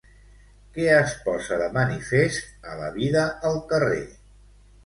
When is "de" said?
1.61-1.69